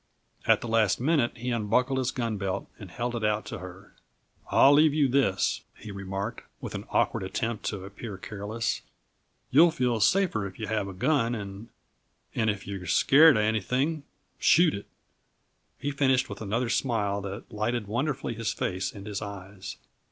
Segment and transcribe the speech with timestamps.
[0.47, 3.93] At the last minute he unbuckled his gun belt and held it out to her.
[4.49, 8.81] "I'll leave you this," he remarked, with an awkward attempt to appear careless.
[9.51, 11.69] "You'll feel safer if you have a gun, and
[12.33, 14.01] and if you're scared at anything,
[14.39, 14.87] shoot it."
[15.77, 19.77] He finished with another smile that lighted wonderfully his face and his eyes.